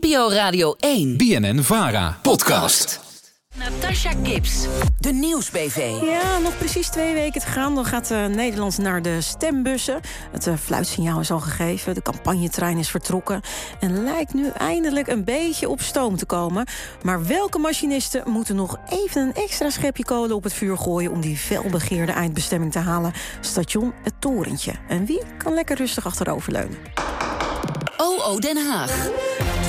[0.00, 1.16] NPO Radio 1.
[1.16, 2.18] BNN Vara.
[2.22, 3.00] Podcast.
[3.56, 4.66] Natasha Gibbs.
[4.98, 6.02] De Nieuwsbv.
[6.02, 7.74] Ja, nog precies twee weken te gaan.
[7.74, 10.00] Dan gaat uh, Nederland naar de stembussen.
[10.32, 11.94] Het uh, fluitsignaal is al gegeven.
[11.94, 13.40] De campagnetrein is vertrokken.
[13.80, 16.66] En lijkt nu eindelijk een beetje op stoom te komen.
[17.02, 21.10] Maar welke machinisten moeten nog even een extra schepje kolen op het vuur gooien...
[21.10, 23.12] om die felbegeerde eindbestemming te halen?
[23.40, 24.72] Station Het Torentje.
[24.88, 26.78] En wie kan lekker rustig achteroverleunen?
[27.96, 29.08] OO Den Haag.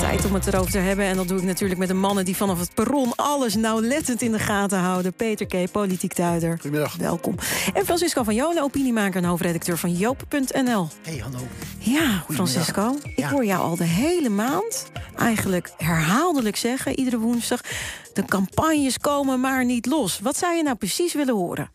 [0.00, 1.04] Tijd om het erover te hebben.
[1.04, 4.32] En dat doe ik natuurlijk met de mannen die vanaf het perron alles nauwlettend in
[4.32, 5.12] de gaten houden.
[5.12, 6.52] Peter K., politiek duider.
[6.60, 6.96] Goedemiddag.
[6.96, 7.34] Welkom.
[7.74, 10.88] En Francisco van Jolen, opiniemaker en hoofdredacteur van Joop.nl.
[11.02, 11.38] Hey, hallo.
[11.78, 12.96] Ja, Francisco.
[13.02, 13.28] Ik Ja.
[13.30, 14.86] hoor jou al de hele maand
[15.16, 17.60] eigenlijk herhaaldelijk zeggen, iedere woensdag...
[18.12, 20.20] de campagnes komen maar niet los.
[20.22, 21.70] Wat zou je nou precies willen horen?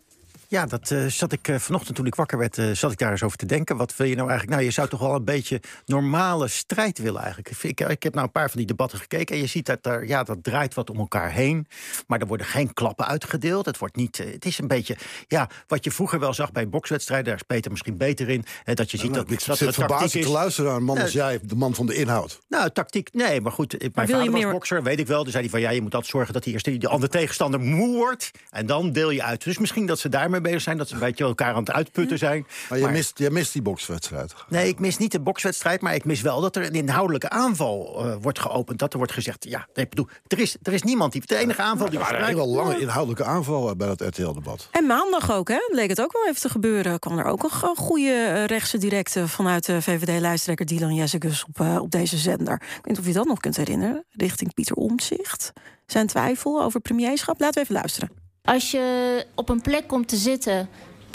[0.56, 3.12] Ja, dat eh, zat ik eh, vanochtend toen ik wakker werd, eh, zat ik daar
[3.12, 3.78] eens over te denken.
[3.78, 4.58] Wat wil je nou eigenlijk?
[4.58, 7.50] Nou, je zou toch wel een beetje normale strijd willen eigenlijk.
[7.50, 9.86] Ik, ik, ik heb nou een paar van die debatten gekeken en je ziet dat
[9.86, 11.68] er, ja, dat draait wat om elkaar heen.
[12.08, 13.66] Maar er worden geen klappen uitgedeeld.
[13.66, 14.98] Het wordt niet, het is een beetje,
[15.28, 17.26] ja, wat je vroeger wel zag bij bokswedstrijden.
[17.26, 18.46] Daar is Peter misschien beter in.
[18.64, 20.28] eh, dat je ziet dat, ik dat zit tactiek te is.
[20.28, 22.40] luisteren naar een man als jij, de man van de inhoud.
[22.50, 23.72] Nou, tactiek, nee, maar goed.
[23.80, 25.24] Mijn wil je vader was meer- bokser, weet ik wel.
[25.24, 27.60] Dus zei hij van, ja, je moet altijd zorgen dat die eerste die andere tegenstander
[27.60, 28.32] moe wordt.
[28.50, 29.44] En dan deel je uit.
[29.44, 30.78] Dus misschien dat ze daarmee bezig zijn.
[30.78, 32.46] Dat ze een beetje elkaar aan het uitputten zijn.
[32.70, 34.34] Maar, je, Maar- mist, je mist die bokswedstrijd.
[34.50, 37.96] Nee, ik mis niet de bokswedstrijd, maar ik mis wel dat er een inhoudelijke aanval
[38.06, 38.80] eh, wordt geopend.
[38.80, 41.22] Dat er wordt gezegd, ja, nee, bedoel, er is, er is niemand die...
[41.26, 42.54] De enige aanval die Er we waren gebruiken...
[42.54, 44.68] hele lange inhoudelijke aanvallen bij dat RTL-debat.
[44.72, 45.58] En maandag ook, hè?
[45.72, 47.00] Leek het ook wel even te gebeuren.
[47.00, 51.60] Kwam er ook een go- goede eh, rechtse directe vanuit de VVD-lijsttrekker Dylan Jessicus op,
[51.60, 52.54] eh, op deze zender.
[52.54, 54.06] Ik weet niet of je dat nog kunt herinneren.
[54.10, 55.54] Richting Pieter Omtzigt.
[55.86, 57.40] Zijn twijfel over premierschap.
[57.40, 58.10] Laten we even luisteren.
[58.46, 60.70] Als je op een plek komt te zitten,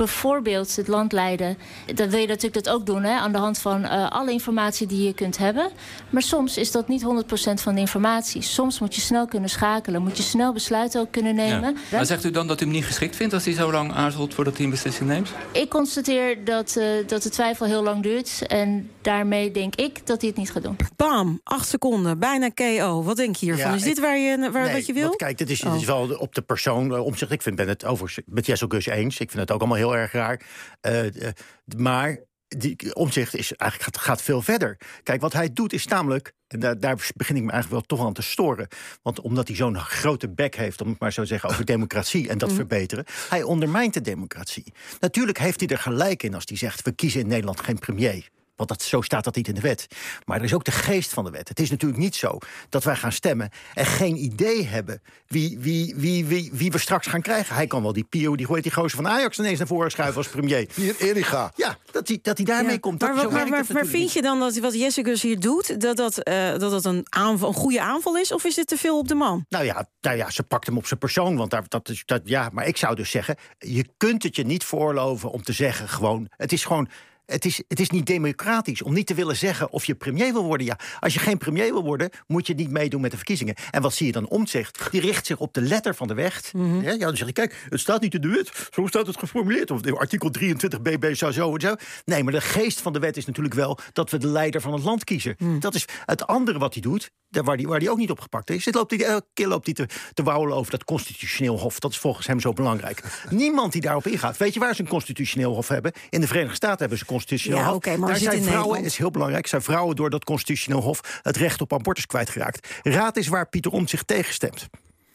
[0.06, 1.58] bijvoorbeeld het land leiden,
[1.94, 4.86] dan wil je natuurlijk dat ook doen hè, aan de hand van eh, alle informatie
[4.86, 5.70] die je kunt hebben.
[6.10, 7.06] Maar soms is dat niet 100%
[7.54, 8.42] van de informatie.
[8.42, 11.76] Soms moet je snel kunnen schakelen, moet je snel besluiten ook kunnen nemen.
[11.92, 14.34] Maar zegt u dan dat u hem niet geschikt vindt als hij zo lang aarzelt
[14.34, 15.28] voordat hij een beslissing neemt?
[15.52, 20.20] Ik constateer dat, eh, dat de twijfel heel lang duurt en daarmee denk ik dat
[20.20, 20.76] hij het niet gaat doen.
[20.96, 23.02] Bam, acht seconden, bijna KO.
[23.02, 23.70] Wat denk je hiervan?
[23.70, 25.02] Ja, is dit ik- waar je, waar, Nee, wat je wil?
[25.04, 25.86] want kijk, dit is, dit is Oh.
[25.86, 27.30] wel op de persoon uh, omzicht.
[27.32, 29.18] Ik vind, ben het overigens met Jessel Gus eens.
[29.20, 30.40] Ik vind het ook allemaal heel erg raar.
[30.80, 31.32] Eh, eh,
[31.76, 32.18] maar
[32.56, 34.76] die omzicht is eigenlijk gaat, gaat veel verder.
[35.02, 36.32] Kijk, wat hij doet is namelijk.
[36.46, 38.68] En daar, daar begin ik me eigenlijk wel toch aan te storen.
[39.02, 42.28] Want omdat hij zo'n grote bek heeft, om het maar zo te zeggen, over democratie
[42.28, 43.04] en dat verbeteren.
[43.28, 44.72] Hij ondermijnt de democratie.
[45.00, 48.28] Natuurlijk heeft hij er gelijk in als hij zegt: we kiezen in Nederland geen premier.
[48.60, 49.86] Want dat, zo staat dat niet in de wet.
[50.24, 51.48] Maar er is ook de geest van de wet.
[51.48, 52.38] Het is natuurlijk niet zo
[52.68, 57.06] dat wij gaan stemmen en geen idee hebben wie, wie, wie, wie, wie we straks
[57.06, 57.54] gaan krijgen.
[57.54, 60.16] Hij kan wel die Pio, die, heet die gozer van Ajax ineens naar voren schuiven
[60.16, 60.68] als premier.
[60.74, 61.52] Hier, Erika.
[61.56, 63.00] Ja, dat hij, dat hij daarmee Ja, komt.
[63.00, 66.50] Maar, maar, maar, maar vind je dan dat wat Jessicus hier doet, dat dat, eh,
[66.50, 68.32] dat, dat een, aanval, een goede aanval is?
[68.32, 69.44] Of is dit te veel op de man?
[69.48, 71.36] Nou ja, nou ja, ze pakt hem op zijn persoon.
[71.36, 74.44] Want daar, dat is, dat, ja, maar ik zou dus zeggen: je kunt het je
[74.44, 76.26] niet voorloven om te zeggen gewoon.
[76.36, 76.88] Het is gewoon.
[77.30, 80.44] Het is, het is niet democratisch om niet te willen zeggen of je premier wil
[80.44, 80.66] worden.
[80.66, 83.54] Ja, als je geen premier wil worden, moet je niet meedoen met de verkiezingen.
[83.70, 84.90] En wat zie je dan omzicht?
[84.90, 86.50] Die richt zich op de letter van de wet.
[86.54, 86.80] Mhm.
[86.80, 88.68] ja, dan zeg je, kijk, het staat niet in de wet.
[88.70, 89.70] Zo staat het geformuleerd.
[89.70, 91.74] Of artikel 23 bb zou zo en zo.
[92.04, 94.72] Nee, maar de geest van de wet is natuurlijk wel dat we de leider van
[94.72, 95.34] het land kiezen.
[95.38, 95.58] Mhm.
[95.58, 98.50] Dat is het andere wat hij doet, daar waar hij waar die ook niet opgepakt
[98.50, 98.64] is.
[98.64, 101.78] Dit loopt hij, elke keer loopt hij te, te wauwelen over dat constitutioneel hof.
[101.78, 103.02] Dat is volgens hem zo belangrijk.
[103.30, 104.36] Niemand die daarop ingaat.
[104.36, 105.92] Weet je waar ze een constitutioneel hof hebben?
[106.10, 107.84] In de Verenigde Staten hebben ze een constitutioneel Ja, hof.
[107.84, 108.84] maar Daar zijn vrouwen, Nederland.
[108.86, 112.68] is heel belangrijk, zijn vrouwen door dat constitutioneel hof het recht op abortus kwijtgeraakt.
[112.82, 114.68] Raad is waar Pieter Omtzigt zich tegenstemt.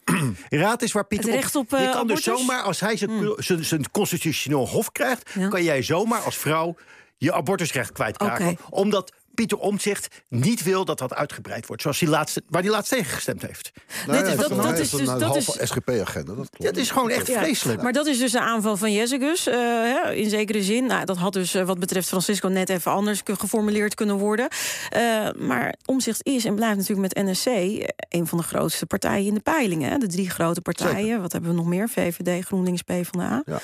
[0.50, 2.26] Raad is waar Pieter Het recht op, eh, Je kan dus abortus?
[2.26, 2.38] Hmm.
[2.38, 5.48] zomaar, als hij zijn, zijn constitutioneel hof krijgt, Ja.
[5.48, 6.76] kan jij zomaar als vrouw
[7.18, 8.58] je abortusrecht kwijtraken.
[8.70, 11.82] Omdat Pieter Omtzigt niet wil dat dat uitgebreid wordt.
[11.82, 13.72] Zoals hij laatst, waar hij laatst tegen gestemd heeft.
[14.08, 16.64] Nou, ja, dat- dat is een, dus- een dat is- SGP-agenda, dat klopt.
[16.64, 17.82] Dat is gewoon echt Ja, vreselijk.
[17.82, 19.48] Maar dat is dus de aanval van Jessicus.
[19.48, 20.86] eh, hè, in zekere zin.
[20.86, 24.48] Nou, dat had dus eh, wat betreft Francisco net even anders ge- geformuleerd kunnen worden.
[24.90, 27.46] Eh, maar Omzicht is en blijft natuurlijk met NSC
[28.10, 29.92] een van de grootste partijen in de peilingen.
[29.92, 29.98] hè.
[29.98, 30.96] De drie grote partijen.
[31.06, 31.22] Zeker.
[31.22, 31.90] Wat hebben we nog meer?
[31.90, 33.42] VVD, GroenLinks, PvdA.
[33.46, 33.60] Ja.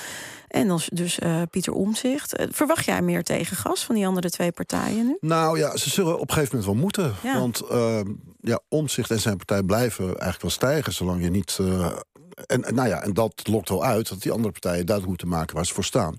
[0.52, 2.36] En dan dus eh, Pieter Omzicht.
[2.50, 5.18] verwacht jij meer tegengas van die andere twee partijen nu?
[5.20, 7.14] Nou ja, ze zullen op een gegeven moment wel moeten.
[7.24, 7.40] Ja.
[7.40, 10.94] Want ehm, ja, Omtzigt en zijn partij blijven eigenlijk wel stijgen...
[10.94, 11.58] zolang je niet...
[11.60, 11.86] eh,
[12.46, 15.28] en, en nou ja, en dat lokt wel uit dat die andere partijen duidelijk moeten
[15.28, 16.18] maken waar ze voor staan.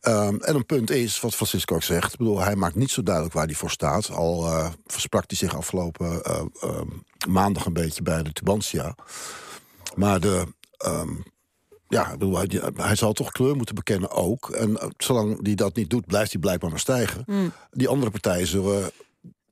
[0.00, 2.12] Ehm, en een punt is, wat Francisco ook zegt...
[2.12, 4.10] Ik bedoel, hij maakt niet zo duidelijk waar hij voor staat.
[4.10, 6.88] Al eh, versprak hij zich afgelopen eh, ehm,
[7.28, 8.94] maandag een beetje bij de Tubantia.
[9.94, 10.46] Maar de...
[11.92, 14.50] ja, ik bedoel, hij, hij zal toch kleur moeten bekennen ook.
[14.50, 17.24] En eh, zolang hij dat niet doet, blijft hij blijkbaar maar stijgen.
[17.70, 18.90] Die andere partijen zullen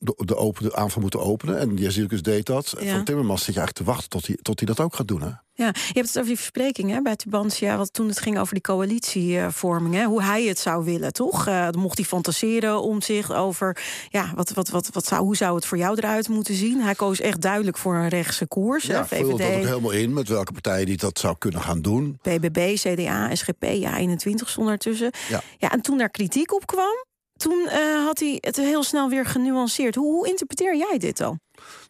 [0.02, 1.58] de, de, open, de aanval moeten openen.
[1.58, 2.73] En Jezilkus deed dat.
[2.79, 2.94] En Ja.
[2.94, 5.23] Van Timmermans zit je eigenlijk te wachten tot hij, tot hij dat ook gaat doen.
[5.23, 5.31] Hè?
[5.52, 8.55] Ja, je hebt het over die verspreking hè, bij Tubantia, wat toen het ging over
[8.55, 11.47] die coalitievorming, hè, hoe hij het zou willen, toch?
[11.47, 15.37] Eh, dan mocht hij fantaseren om zich over, ja, wat, wat, wat, wat zou, hoe
[15.37, 16.81] zou het voor jou eruit moeten zien?
[16.81, 18.87] Hij koos echt duidelijk voor een rechtse koers.
[18.87, 21.82] hè, Ja, vulde dat ook helemaal in met welke partijen die dat zou kunnen gaan
[21.82, 22.19] doen.
[22.23, 25.11] BBB, CDA, SGP, ja, 21 stond ertussen.
[25.29, 25.41] Ja.
[25.58, 27.05] Ja, en toen daar kritiek op kwam,
[27.40, 29.94] toen eh, had hij het heel snel weer genuanceerd.
[29.94, 31.40] Hoe, hoe interpreteer jij dit dan?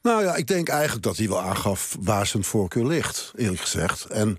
[0.03, 4.05] Nou ja, ik denk eigenlijk dat hij wel aangaf waar zijn voorkeur ligt, eerlijk gezegd.
[4.05, 4.39] En,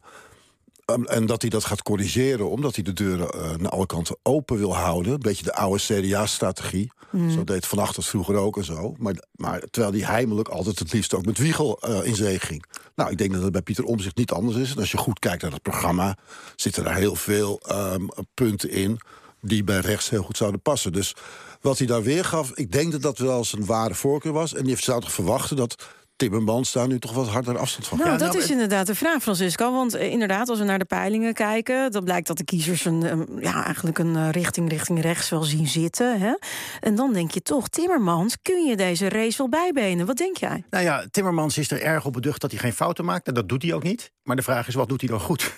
[0.85, 4.17] um, en dat hij dat gaat corrigeren, omdat hij de deuren eh, naar alle kanten
[4.23, 5.13] open wil houden.
[5.13, 6.91] Een beetje de oude CDA-strategie.
[7.29, 8.95] Zo deed Van Achters vroeger ook en zo.
[8.97, 12.65] Maar, maar terwijl hij heimelijk altijd het liefst ook met Wiegel eh, in zee ging.
[12.95, 14.71] Nou, ik denk dat het bij Pieter Omzicht niet anders is.
[14.71, 16.17] En als je goed kijkt naar het programma,
[16.55, 18.99] zitten er heel veel ehm, punten in
[19.41, 20.91] die bij rechts heel goed zouden passen.
[20.91, 21.15] Dus
[21.61, 24.53] wat hij daar weer gaf, ik denk dat dat wel zijn ware voorkeur was.
[24.53, 28.09] En je zou toch verwachten dat Timmermans daar nu toch wat harder afstand van Nou,
[28.09, 29.71] Ja, dat nou, is het- inderdaad de vraag, Francisco.
[29.71, 31.91] Want eh, inderdaad, als we naar de peilingen kijken...
[31.91, 35.67] dan blijkt dat de kiezers een, ja, eigenlijk een eh, richting richting rechts wel zien
[35.67, 36.19] zitten.
[36.19, 36.33] Hè?
[36.79, 40.05] En dan denk je toch, Timmermans, kun je deze race wel bijbenen?
[40.05, 40.63] Wat denk jij?
[40.69, 43.27] Nou ja, Timmermans is er erg op beducht dat hij geen fouten maakt.
[43.27, 44.11] En dat doet hij ook niet.
[44.23, 45.53] Maar de vraag is, wat doet hij dan goed?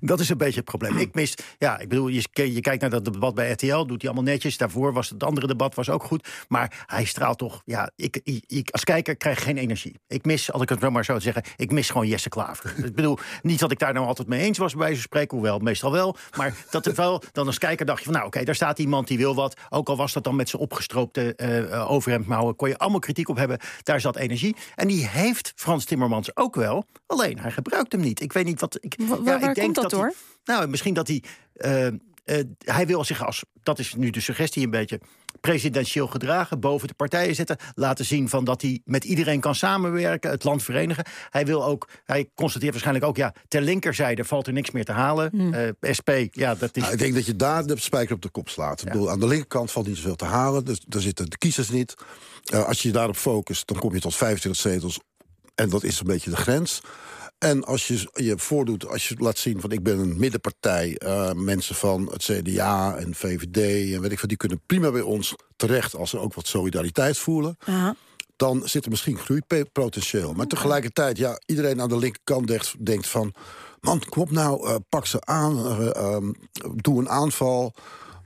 [0.00, 0.96] Dat is een beetje het probleem.
[0.96, 4.10] Ik mis, ja, ik bedoel, je, je kijkt naar dat debat bij RTL, doet hij
[4.10, 4.56] allemaal netjes.
[4.56, 6.28] Daarvoor was het andere debat was ook goed.
[6.48, 10.00] Maar hij straalt toch, ja, ik, ik, ik als kijker krijg geen energie.
[10.06, 12.74] Ik mis, als ik het maar zo zeggen, ik mis gewoon Jesse Klaver.
[12.86, 15.58] ik bedoel, niet dat ik daar nou altijd mee eens was bij van spreken, hoewel
[15.58, 16.16] meestal wel.
[16.36, 19.08] Maar dat er wel, dan als kijker dacht je van, nou oké, daar staat iemand
[19.08, 19.60] die wil wat.
[19.70, 23.36] Ook al was dat dan met zijn opgestroopte eh, overhemdmouwen, kon je allemaal kritiek op
[23.36, 23.58] hebben.
[23.82, 24.56] Daar zat energie.
[24.74, 26.84] En die heeft Frans Timmermans ook wel.
[27.06, 28.20] Alleen, hij gebruikt hem niet.
[28.20, 28.78] Ik weet niet wat...
[28.80, 30.14] Ik, Wa- waar ik denk komt dat hij- door?
[30.44, 31.22] nou, misschien dat hij.
[31.54, 31.92] eh, eh,
[32.58, 35.00] hij wil zich als, dat is nu de suggestie een beetje,
[35.40, 40.30] presidentieel gedragen, boven de partijen zetten, laten zien van dat hij met iedereen kan samenwerken,
[40.30, 41.04] het land verenigen.
[41.30, 44.92] Hij wil ook, hij constateert waarschijnlijk ook, ja, ter linkerzijde valt er niks meer te
[44.92, 45.28] halen.
[45.32, 45.54] Hmm.
[45.54, 45.68] Eh,
[45.98, 46.82] SP, ja, dat is.
[46.82, 48.80] Nou, ik denk dat je daar de spijker op de kop slaat.
[48.80, 50.64] Ik bedoel, aan de linkerkant valt niet zoveel te halen.
[50.64, 51.94] Dus daar zitten de kiezers niet.
[52.44, 55.00] Eh, als je je daarop focust, dan kom je tot 25 zetels.
[55.54, 56.80] En dat is een beetje de grens.
[57.44, 61.32] En als je je voordoet, als je laat zien van ik ben een middenpartij, eh,
[61.32, 65.34] mensen van het CDA en VVD en weet ik wat, die kunnen prima bij ons
[65.56, 67.56] terecht als ze ook wat solidariteit voelen.
[68.36, 70.32] Dan zit er misschien groeipotentieel.
[70.32, 73.34] Maar tegelijkertijd, ja, iedereen aan de linkerkant denkt, denkt van.
[73.80, 76.32] Man, kom op nou, eh, pak ze aan, eh, ehm,
[76.74, 77.74] doe een aanval.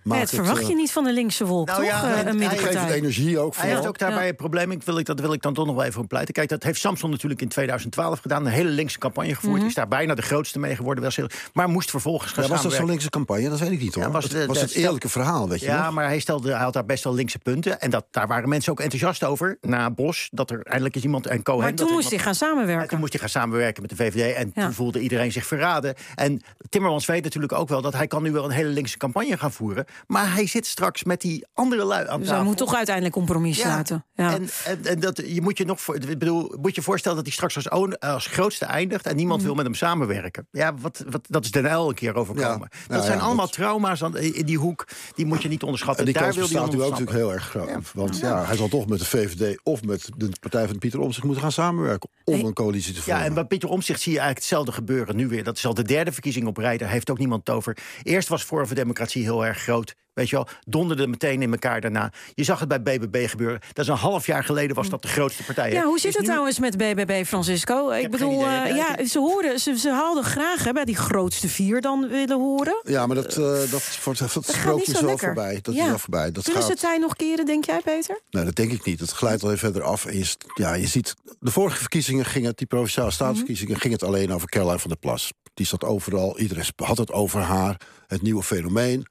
[0.09, 1.89] Ja, Maak het verwacht eh, je niet van de linkse wolk, Nou toch?
[1.91, 2.97] ja, Eh, en een hij Geef het middenpartij.
[2.97, 4.29] energie ook Hij heeft ook daarbij Ja.
[4.29, 4.71] een probleem.
[4.71, 6.35] Ik wil, ik, dat wil ik dan toch nog wel even voor pleiten.
[6.35, 8.47] Kijk, dat heeft Samson natuurlijk in 2012 gedaan.
[8.47, 9.57] Een hele linkse campagne gevoerd.
[9.59, 9.67] Mhm.
[9.67, 11.05] Is daar bijna de grootste mee geworden.
[11.05, 13.49] Was heel, maar moest vervolgens gaan Ja, was dat zo'n linkse campagne?
[13.49, 14.05] Dat weet ik niet hoor.
[14.05, 15.95] Ja, was de- het, was het eerlijke verhaal, weet je Ja, nog?
[15.95, 17.81] maar hij, stelde, hij had daar best wel linkse punten.
[17.81, 19.59] En dat, daar waren mensen ook enthousiast over.
[19.61, 21.27] Na Bos, dat er eindelijk is iemand...
[21.27, 22.89] En Cohen, Maar toen moest hij gaan en samenwerken.
[22.89, 24.35] toen moest hij gaan samenwerken met de VVD.
[24.35, 24.63] En Ja.
[24.65, 25.95] toen voelde iedereen zich verraden.
[26.15, 29.37] En Timmermans weet natuurlijk ook wel dat hij kan nu wel een hele linkse campagne
[29.39, 29.85] gaan voeren.
[30.07, 32.35] Maar hij zit straks met die andere lui aan Dus tafel.
[32.41, 34.05] hij moet toch uiteindelijk compromis Ja, sluiten.
[34.15, 34.33] Ja.
[34.35, 37.27] En, en, en dat, je moet je nog voor, ik bedoel, moet je voorstellen dat
[37.27, 39.19] hij straks als, own- als grootste eindigt en Mhm.
[39.19, 40.47] niemand wil met hem samenwerken.
[40.51, 42.69] Ja, wat, wat, dat is Den Uyl een keer overkomen.
[42.89, 44.87] Ja, dat zijn ja, allemaal dat- trauma's aan, in die hoek.
[45.15, 45.99] Die moet je niet onderschatten.
[46.07, 47.93] En die Daar kans wil hij ook natuurlijk heel erg groot.
[47.95, 51.25] Want ja, hij zal toch met de VVD of met de partij van Pieter Omtzigt
[51.25, 52.11] moeten gaan samenwerken.
[52.25, 53.25] Om een coalitie te Ja, vormen.
[53.25, 55.45] en bij Pieter Omtzigt zie je eigenlijk hetzelfde gebeuren nu weer.
[55.45, 56.77] Dat is al de derde verkiezing op rij.
[56.77, 57.77] Daar heeft ook niemand het over.
[58.03, 59.78] Eerst was Forum voor Democratie heel erg groot.
[60.13, 62.13] Weet je wel, donderde meteen in elkaar daarna.
[62.35, 63.61] Je zag het bij BBB gebeuren.
[63.73, 65.69] Dat is een half jaar geleden was dat de grootste partij.
[65.71, 65.75] hè.
[65.77, 67.91] Ja, hoe zit het nu- trouwens met BBB, Francisco?
[67.91, 71.81] Ik bedoel, eh, Ja, ze, horen, ze, ze hadden graag hè, bij die grootste vier
[71.81, 72.81] dan willen horen.
[72.83, 73.37] Ja, maar dat, eh
[73.71, 75.59] dat, wordt dat gaat sprookje is wel voorbij.
[75.63, 75.83] Dat Ja.
[75.83, 76.33] is wel voorbij.
[76.33, 78.21] Dat ze gaat, het tij nog keren, denk jij, Peter?
[78.31, 79.01] Nee, dat denk ik niet.
[79.01, 80.05] Het glijdt al even verder af.
[80.07, 84.03] En je, ja, je ziet, de vorige verkiezingen ging het, die provinciale staatsverkiezingen, ging het
[84.03, 85.33] alleen over Caroline van der Plas.
[85.55, 89.07] Die zat overal, iedereen had het over haar, het nieuwe fenomeen.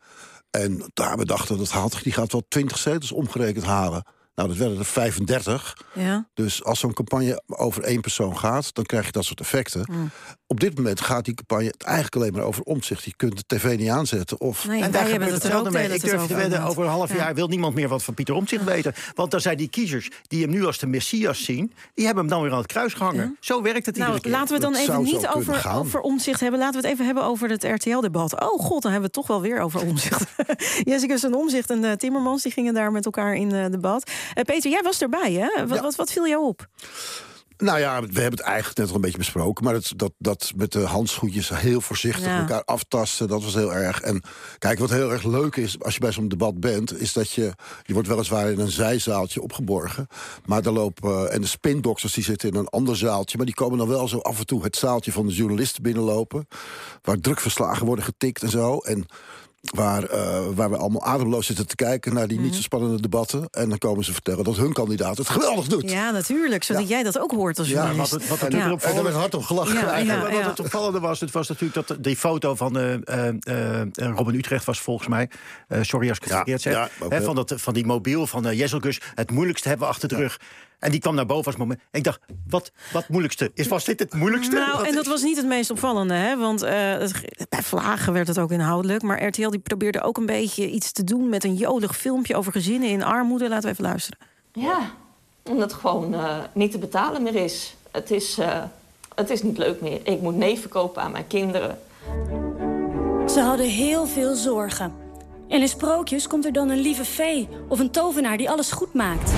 [0.57, 4.03] En daar we dachten, dat haalt, die gaat wel 20 zetels omgerekend halen.
[4.37, 5.77] Nou, dat werden er 35.
[5.93, 6.27] Ja.
[6.33, 9.87] Dus als zo'n campagne over één persoon gaat, dan krijg je dat soort effecten.
[9.91, 10.09] Mm.
[10.47, 13.03] Op dit moment gaat die campagne eigenlijk alleen maar over omzicht.
[13.03, 14.39] Je kunt de tv niet aanzetten.
[14.41, 15.83] Of Nee, En daar hebben er ook hetzelfde de mee.
[15.93, 16.69] Ik durf te wedden, inderdaad.
[16.69, 17.15] over een half Ja.
[17.15, 18.93] jaar wil niemand meer wat van Pieter Omtzigt weten.
[19.15, 21.73] Want dan zijn die kiezers die hem nu als de Messias zien...
[21.93, 23.37] die hebben hem dan weer aan het kruis gehangen.
[23.39, 24.31] Zo werkt het iedere Nou, keer.
[24.31, 26.59] laten we het dan Dat even niet over, over omzicht hebben.
[26.59, 28.33] Laten we het even hebben over het RTL-debat.
[28.41, 30.23] Oh god, dan hebben we het toch wel weer over omzicht.
[30.83, 34.11] Jessica en omzicht en eh, Timmermans die gingen daar met elkaar in eh, debat.
[34.33, 35.65] Eh, Peter, jij was erbij, hè?
[35.65, 35.81] Wat, Ja.
[35.83, 36.67] wat, wat viel jou op?
[37.57, 39.63] Nou ja, we hebben het eigenlijk net al een beetje besproken.
[39.63, 42.39] Maar dat, dat, dat met de handschoentjes heel voorzichtig Ja.
[42.39, 44.01] elkaar aftasten, dat was heel erg.
[44.01, 44.21] En
[44.57, 47.53] kijk, wat heel erg leuk is als je bij zo'n debat bent, is dat je.
[47.83, 50.07] Je wordt weliswaar in een zijzaaltje opgeborgen.
[50.45, 51.31] Maar daar lopen.
[51.31, 53.37] En de spindokters die zitten in een ander zaaltje.
[53.37, 56.47] Maar die komen dan wel zo af en toe het zaaltje van de journalisten binnenlopen.
[57.01, 58.77] Waar drukverslagen worden getikt en zo.
[58.77, 59.05] En
[59.75, 63.47] Waar, eh, waar we allemaal ademloos zitten te kijken naar die niet zo spannende debatten.
[63.51, 65.89] En dan komen ze vertellen dat hun kandidaat het geweldig doet.
[65.91, 66.63] Ja, natuurlijk.
[66.63, 68.11] Zodat jij dat ook hoort als Ja, journalist.
[68.11, 68.65] wat, wat natuurlijk Ja.
[68.67, 69.73] en opvallend daar werd hard om gelachen.
[69.75, 69.97] Ja.
[69.97, 70.31] Ja, ja.
[70.31, 74.35] wat het opvallende was, het was natuurlijk dat die foto van eh, eh, eh, Robin
[74.35, 75.29] Utrecht was volgens mij.
[75.67, 76.73] eh, sorry als ik het Ja, verkeerd zeg.
[77.09, 79.01] ja, van, dat, van die mobiel van uh, Jesselgus.
[79.15, 80.39] Het moeilijkste hebben we achter de rug.
[80.79, 81.79] En die kwam naar boven als moment.
[81.91, 83.51] En ik dacht, wat, wat moeilijkste?
[83.53, 84.55] Is, was dit het moeilijkste?
[84.55, 86.37] Nou, en dat was niet het meest opvallende, hè?
[86.37, 86.71] Want eh,
[87.49, 89.01] bij Vlagen werd het ook inhoudelijk.
[89.01, 92.51] Maar RTL die probeerde ook een beetje iets te doen met een jolig filmpje over
[92.51, 93.49] gezinnen in armoede.
[93.49, 94.19] Laten we even luisteren.
[94.53, 94.79] Ja,
[95.43, 97.75] omdat het gewoon eh, niet te betalen meer is.
[97.91, 98.37] Het, is.
[98.37, 98.63] eh,
[99.15, 99.99] het is niet leuk meer.
[100.03, 101.79] Ik moet neven kopen aan mijn kinderen.
[103.29, 104.93] Ze hadden heel veel zorgen.
[105.49, 108.93] En in sprookjes komt er dan een lieve fee of een tovenaar die alles goed
[108.93, 109.31] maakt.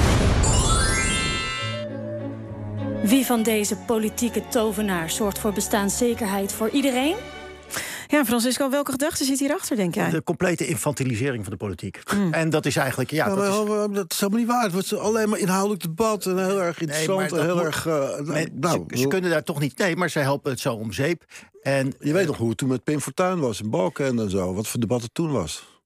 [3.04, 7.16] Wie van deze politieke tovenaars zorgt voor bestaanszekerheid voor iedereen?
[8.08, 10.10] Ja, Francisco, welke gedachte zit hierachter, denk jij?
[10.10, 12.02] De complete infantilisering van de politiek.
[12.10, 12.34] Hmm.
[12.34, 14.64] En dat is eigenlijk, ja, Ja, dat maar is, oh, dat is helemaal niet waar.
[14.64, 17.32] Het wordt alleen maar inhoudelijk debat en heel erg interessant.
[17.32, 17.86] en heel moet- erg.
[17.88, 19.78] eh, men- nou, ze, ze kunnen daar toch niet.
[19.78, 21.24] Nee, maar ze helpen het zo om zeep.
[21.62, 24.54] En Je weet nog hoe het toen met Pim Fortuyn was in Balken en zo.
[24.54, 25.79] Wat voor debat het toen was.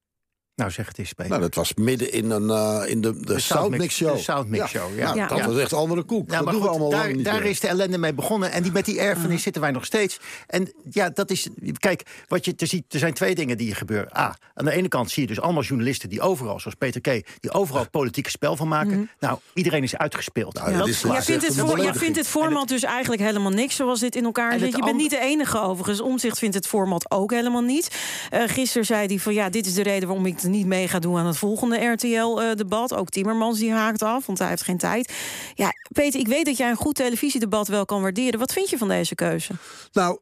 [0.55, 1.29] Nou, zeg het eens, Peter.
[1.31, 4.15] Nou, dat was midden in, een, eh, in de, de, Soundmix Show.
[4.15, 5.03] De Soundmix Show, ja.
[5.05, 5.27] Nou, Ja.
[5.27, 5.47] dat Ja.
[5.47, 6.27] was echt andere koek.
[6.27, 7.49] Nou, dat doen we allemaal daar, lang niet daar meer.
[7.49, 8.51] is de ellende mee begonnen.
[8.51, 10.19] En die, met die erfenis zitten wij nog steeds.
[10.47, 11.47] En ja, dat is.
[11.77, 14.17] Kijk, wat je te ziet, er zijn twee dingen die hier gebeuren.
[14.17, 17.25] A, aan de ene kant zie je dus allemaal journalisten die overal, zoals Peter K.,
[17.39, 19.09] die overal het politieke spel van maken.
[19.19, 20.53] Nou, iedereen is uitgespeeld.
[20.53, 21.01] Nou, ja, Dat is.
[21.01, 24.23] Jij vindt, het voor, jij vindt het format dus eigenlijk helemaal niks zoals dit in
[24.23, 24.75] elkaar En zit.
[24.75, 26.01] Je bent niet de enige overigens.
[26.01, 27.87] Omzicht vindt het format ook helemaal niet.
[28.29, 30.99] Eh gisteren zei hij van ja, dit is de reden waarom ik niet mee ga
[30.99, 32.93] doen aan het volgende RTL-debat.
[32.93, 35.13] ook Timmermans die haakt af, want hij heeft geen tijd.
[35.53, 38.39] Ja, Peter, ik weet dat jij een goed televisiedebat wel kan waarderen.
[38.39, 39.53] Wat vind je van deze keuze?
[39.91, 40.19] Nou,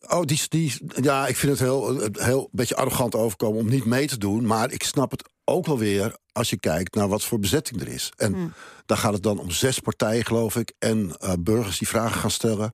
[0.00, 3.84] oh, die, die, ja, ik vind het heel, heel een beetje arrogant overkomen om niet
[3.84, 4.46] mee te doen.
[4.46, 7.88] Maar ik snap het ook wel weer als je kijkt naar wat voor bezetting er
[7.88, 8.12] is.
[8.16, 8.52] En Hmm.
[8.86, 10.72] daar gaat het dan om zes partijen, geloof ik.
[10.78, 12.72] En eh, burgers die vragen gaan stellen.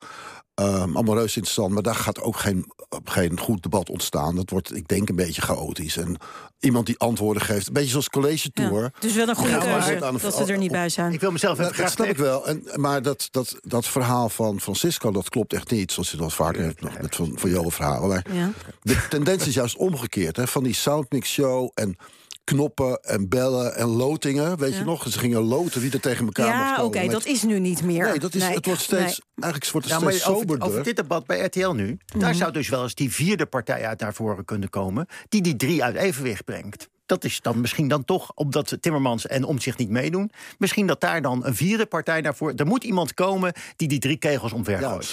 [0.54, 2.72] Ehm, allemaal reuze interessant, maar daar gaat ook geen,
[3.04, 4.36] geen goed debat ontstaan.
[4.36, 5.96] Dat wordt, ik denk, een beetje chaotisch.
[5.96, 6.16] En
[6.60, 8.82] iemand die antwoorden geeft, een beetje zoals college tour.
[8.82, 11.12] Ja, dus wel een goede Ja, keuze dat ze er niet bij zijn.
[11.12, 12.46] Ik wil mezelf even Dat, snap ik wel.
[12.46, 15.92] En, maar dat, dat, dat verhaal van Francisco, dat klopt echt niet.
[15.92, 18.08] Zoals je dat vaker hebt nog met van, van Johan verhalen.
[18.08, 18.50] Maar Ja.
[18.82, 20.36] de tendens is juist omgekeerd.
[20.36, 20.46] Hè?
[20.46, 21.96] Van die soundmix show en
[22.44, 24.58] knoppen en bellen en lotingen.
[24.58, 25.06] Weet je nog?
[25.12, 27.82] Ze gingen loten wie er tegen elkaar Ja, komen oké, met- dat is nu niet
[27.82, 28.08] meer.
[28.08, 29.20] Nee, dat is, het wordt steeds...
[29.40, 30.68] Eigenlijk wordt het Ja, maar steeds over, soberder.
[30.68, 32.18] over dit debat bij RTL nu, Mhm.
[32.18, 35.56] daar zou dus wel eens die vierde partij uit naar voren kunnen komen, die die
[35.56, 36.88] drie uit evenwicht brengt.
[37.06, 41.22] Dat is dan misschien dan toch, omdat Timmermans en Omtzigt niet meedoen, misschien dat daar
[41.22, 42.56] dan een vierde partij naar voren.
[42.56, 45.10] Er moet iemand komen die die drie kegels omver Ja, gooit.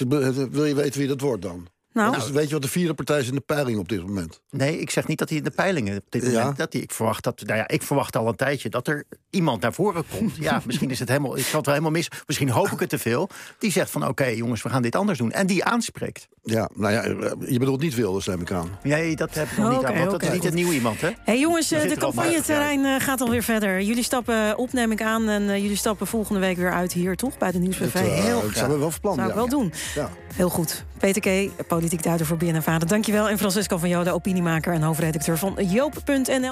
[0.52, 1.68] wil je weten wie dat wordt dan?
[1.94, 4.42] Nou, Dus weet je wat de vierde partij is in de peiling op dit moment?
[4.50, 6.52] Nee, ik zeg niet dat hij in de peilingen op dit Ja.
[6.52, 9.62] Dat hij, ik, verwacht dat, nou ja, ik verwacht al een tijdje dat er iemand
[9.62, 10.36] naar voren komt.
[10.36, 12.10] Ja, misschien is het helemaal, ik zal het wel helemaal mis.
[12.28, 13.30] Misschien hoop ik het te veel.
[13.60, 15.32] Die zegt van oké, jongens, we gaan dit anders doen.
[15.32, 16.28] En die aanspreekt.
[16.44, 17.04] Ja, nou ja,
[17.48, 18.70] je bedoelt niet Wilders, neem ik aan.
[18.84, 19.98] Nee, dat heb ik nog niet aan.
[19.98, 21.10] Want dat is niet een nieuw iemand, hè?
[21.24, 23.82] Hey jongens, eh, de zitten al campagneterrein eh, gaat alweer verder.
[23.82, 25.30] Jullie stappen op, neem ik aan.
[25.30, 27.38] En eh, jullie stappen volgende week weer uit hier, toch?
[27.38, 27.94] Bij de Nieuwsbv.
[27.94, 28.56] Dat, eh, Heel dat graag.
[28.56, 29.16] zijn we wel van plan.
[29.16, 29.40] Zou ik ja.
[29.40, 29.74] wel doen.
[29.96, 30.10] Ja.
[30.34, 30.86] Heel goed.
[30.98, 31.50] Peter K.,
[31.82, 32.88] politiek duider voor.
[32.88, 33.30] Dankjewel.
[33.30, 36.50] En Francisco van Joden, opiniemaker en hoofdredacteur van Joop.nl.